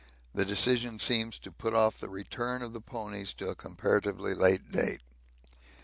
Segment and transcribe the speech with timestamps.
[0.33, 4.71] This decision seems to put off the return of the ponies to a comparatively late
[4.71, 5.01] date.